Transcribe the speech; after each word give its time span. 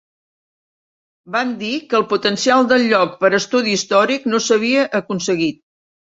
Van 1.33 1.49
dir 1.59 1.73
que 1.91 1.97
el 1.99 2.05
potencial 2.13 2.65
del 2.71 2.85
lloc 2.93 3.13
per 3.19 3.31
estudi 3.39 3.75
històric 3.79 4.25
no 4.31 4.39
s'havia 4.47 4.87
aconseguit. 5.01 5.61